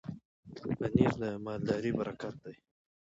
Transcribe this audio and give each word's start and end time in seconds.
پنېر 0.77 1.13
د 1.21 1.23
مالدارۍ 1.45 1.91
برکت 1.99 2.35
دی. 2.43 2.55